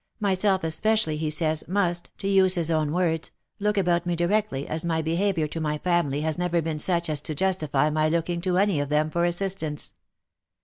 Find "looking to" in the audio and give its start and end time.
8.09-8.57